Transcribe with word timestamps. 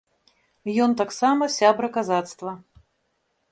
Ён 0.85 0.95
таксама 1.01 1.49
сябра 1.57 1.87
казацтва. 1.97 2.57